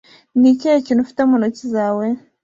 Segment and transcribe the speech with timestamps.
[0.39, 2.05] Ni ikihe kintu ufite mu ntoki zawe?